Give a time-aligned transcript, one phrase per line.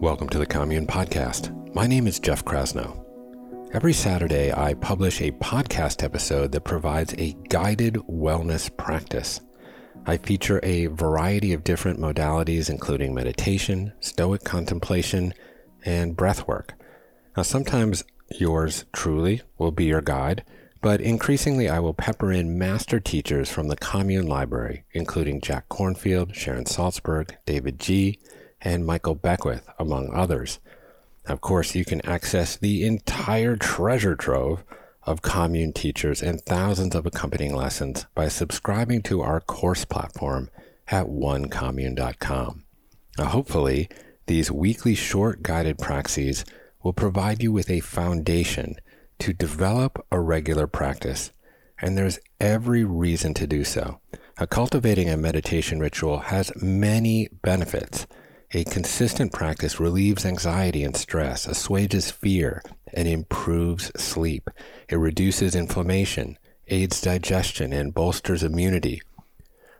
[0.00, 1.74] Welcome to the Commune Podcast.
[1.74, 3.04] My name is Jeff Krasno.
[3.74, 9.42] Every Saturday, I publish a podcast episode that provides a guided wellness practice.
[10.06, 15.34] I feature a variety of different modalities, including meditation, stoic contemplation,
[15.84, 16.82] and breath work.
[17.36, 20.44] Now, sometimes yours truly will be your guide,
[20.80, 26.32] but increasingly I will pepper in master teachers from the Commune Library, including Jack Kornfield,
[26.32, 28.16] Sharon Salzberg, davidji.,
[28.60, 30.58] and Michael Beckwith, among others.
[31.26, 34.64] Of course, you can access the entire treasure trove
[35.04, 40.50] of commune teachers and thousands of accompanying lessons by subscribing to our course platform
[40.88, 42.64] at onecommune.com.
[43.18, 43.88] Now, hopefully,
[44.26, 46.44] these weekly short guided praxis
[46.82, 48.76] will provide you with a foundation
[49.18, 51.32] to develop a regular practice,
[51.80, 54.00] and there's every reason to do so.
[54.38, 58.06] A cultivating a meditation ritual has many benefits.
[58.52, 62.62] A consistent practice relieves anxiety and stress, assuages fear,
[62.92, 64.50] and improves sleep.
[64.88, 69.02] It reduces inflammation, aids digestion, and bolsters immunity.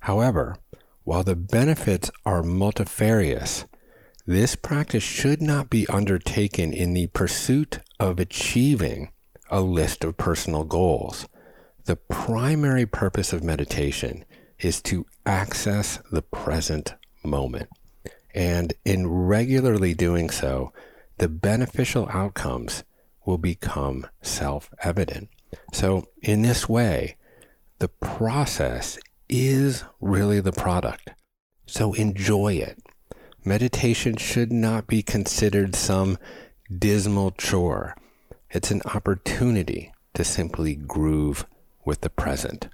[0.00, 0.56] However,
[1.02, 3.66] while the benefits are multifarious,
[4.26, 9.10] this practice should not be undertaken in the pursuit of achieving
[9.50, 11.28] a list of personal goals.
[11.84, 14.24] The primary purpose of meditation
[14.58, 17.68] is to access the present moment.
[18.34, 20.72] And in regularly doing so,
[21.18, 22.82] the beneficial outcomes
[23.24, 25.28] will become self evident.
[25.72, 27.16] So, in this way,
[27.78, 31.10] the process is really the product.
[31.66, 32.82] So, enjoy it.
[33.44, 36.18] Meditation should not be considered some
[36.76, 37.96] dismal chore.
[38.50, 41.46] It's an opportunity to simply groove
[41.84, 42.68] with the present.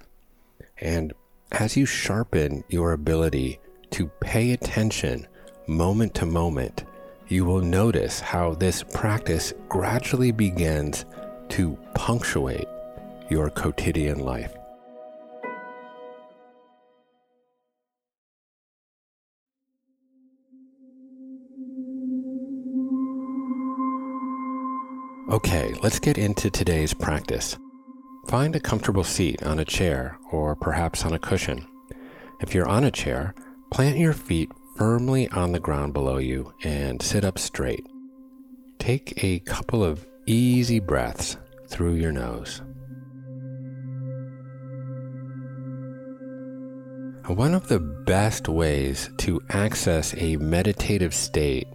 [0.79, 1.13] And
[1.51, 3.59] as you sharpen your ability
[3.91, 5.27] to pay attention
[5.67, 6.85] moment to moment,
[7.27, 11.05] you will notice how this practice gradually begins
[11.49, 12.67] to punctuate
[13.29, 14.53] your quotidian life.
[25.29, 27.57] Okay, let's get into today's practice.
[28.27, 31.65] Find a comfortable seat on a chair or perhaps on a cushion.
[32.41, 33.33] If you're on a chair,
[33.71, 34.51] plant your feet
[34.81, 37.85] firmly on the ground below you and sit up straight.
[38.79, 41.37] Take a couple of easy breaths
[41.67, 42.63] through your nose.
[47.27, 51.67] One of the best ways to access a meditative state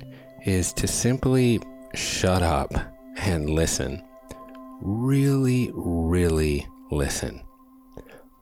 [0.44, 1.61] is to simply
[1.94, 2.73] shut up
[3.19, 4.03] and listen.
[4.81, 7.41] Really, really listen.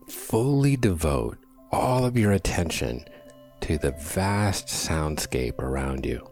[0.09, 1.37] Fully devote
[1.71, 3.05] all of your attention
[3.63, 6.29] to the vast soundscape around you.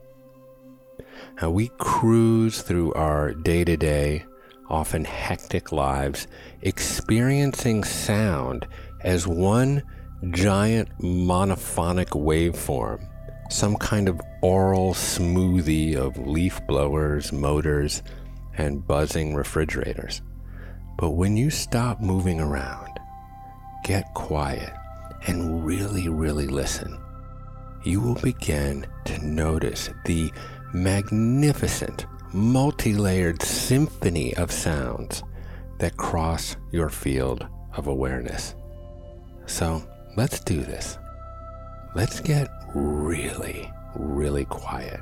[1.41, 4.25] Now, we cruise through our day to day,
[4.69, 6.27] often hectic lives,
[6.63, 8.67] experiencing sound
[9.03, 9.83] as one
[10.31, 13.07] giant monophonic waveform,
[13.51, 18.03] some kind of aural smoothie of leaf blowers, motors,
[18.57, 20.23] and buzzing refrigerators.
[20.99, 22.99] But when you stop moving around,
[23.85, 24.73] get quiet,
[25.27, 26.99] and really, really listen,
[27.85, 30.33] you will begin to notice the
[30.73, 35.23] magnificent, multi layered symphony of sounds
[35.79, 38.55] that cross your field of awareness.
[39.47, 39.83] So
[40.17, 40.99] let's do this.
[41.95, 45.01] Let's get really, really quiet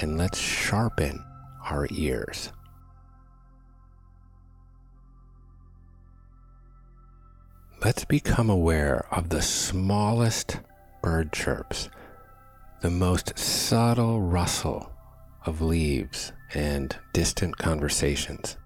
[0.00, 1.24] and let's sharpen
[1.68, 2.52] our ears.
[7.84, 10.60] Let's become aware of the smallest
[11.06, 11.88] bird chirps,
[12.80, 14.90] the most subtle rustle
[15.44, 18.56] of leaves and distant conversations.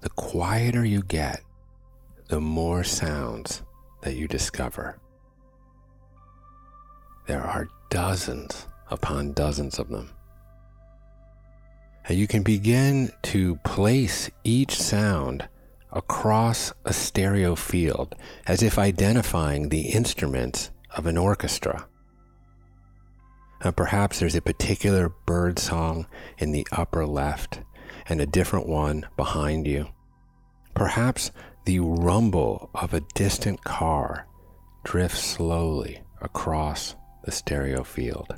[0.00, 1.42] The quieter you get,
[2.28, 3.64] the more sounds
[4.00, 4.98] that you discover.
[7.26, 10.08] There are dozens upon dozens of them.
[12.08, 15.50] And you can begin to place each sound
[15.92, 18.14] across a stereo field
[18.46, 21.86] as if identifying the instruments of an orchestra.
[23.60, 26.06] And perhaps there's a particular bird song
[26.38, 27.60] in the upper left
[28.08, 29.88] and a different one behind you.
[30.74, 31.30] Perhaps
[31.64, 34.26] the rumble of a distant car
[34.84, 38.34] drifts slowly across the stereo field.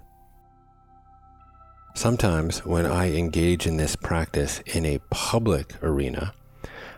[1.95, 6.35] Sometimes, when I engage in this practice in a public arena,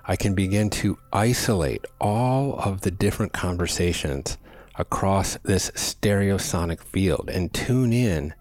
[0.08, 4.38] I can begin to isolate all of the different conversations
[4.76, 8.34] across this stereosonic field and tune in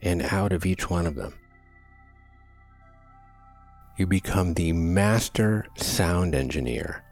[0.00, 1.34] and out of each one of them.
[3.98, 7.04] You become the master sound engineer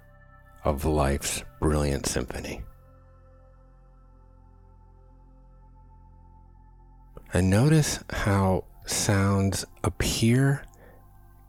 [0.65, 2.63] of life's brilliant symphony.
[7.35, 10.65] And notice how sounds appear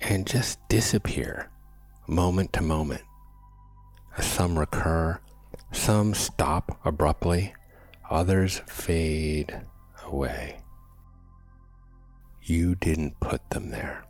[0.01, 1.49] and just disappear
[2.09, 3.03] moment to moment.
[4.19, 5.19] Some recur,
[5.71, 7.53] some stop abruptly,
[8.09, 9.61] others fade
[10.05, 10.61] away.
[12.41, 14.03] You didn't put them there.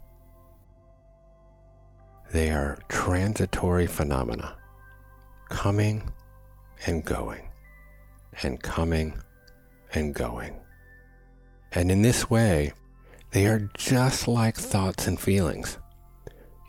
[2.31, 4.55] They are transitory phenomena,
[5.49, 6.09] coming
[6.85, 7.49] and going,
[8.41, 9.19] and coming
[9.93, 10.55] and going.
[11.73, 12.71] And in this way,
[13.31, 15.77] they are just like thoughts and feelings.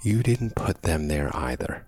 [0.03, 1.87] You didn't put them there either.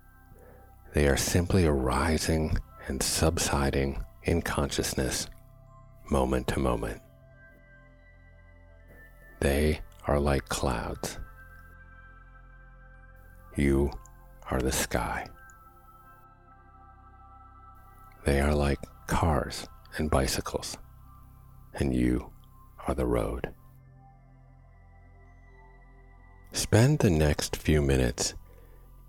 [0.93, 2.57] They are simply arising
[2.87, 5.27] and subsiding in consciousness
[6.11, 7.01] moment to moment.
[9.39, 11.17] They are like clouds.
[13.55, 13.91] You
[14.51, 15.27] are the sky.
[18.25, 19.67] They are like cars
[19.97, 20.77] and bicycles,
[21.73, 22.31] and you
[22.87, 23.53] are the road.
[26.55, 28.35] Spend the next few minutes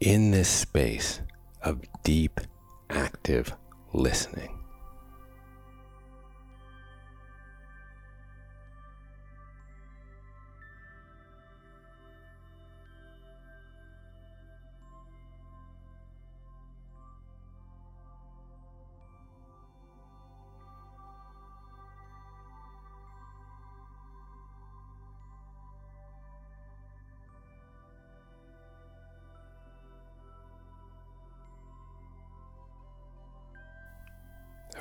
[0.01, 1.21] in this space
[1.63, 2.41] of deep,
[2.89, 3.55] active
[3.93, 4.64] listening.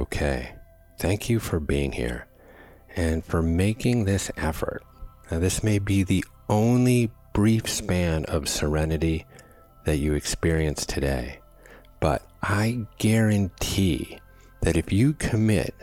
[0.04, 0.56] Okay,
[1.00, 2.28] thank you for being here
[2.94, 4.84] and for making this effort.
[5.32, 9.26] Now, this may be the only brief span of serenity
[9.86, 11.40] that you experience today,
[12.02, 14.20] but I guarantee
[14.60, 15.74] that if you commit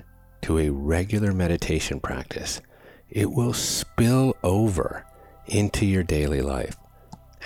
[0.43, 2.61] to a regular meditation practice,
[3.09, 5.07] it will spill over
[5.47, 6.77] into your daily life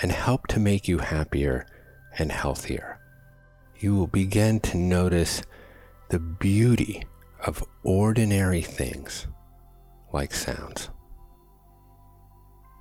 [0.03, 1.67] and help to make you happier
[2.19, 2.99] and healthier.
[3.79, 5.41] You will begin to notice
[6.15, 7.03] the beauty
[7.45, 9.27] of ordinary things
[10.13, 10.89] like sounds.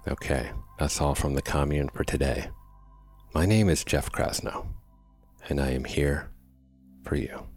[0.08, 2.52] Okay, that's all from the commune for today.
[3.34, 4.68] My name is Jeff Krasno,
[5.50, 6.30] and I am here
[7.04, 7.48] for you.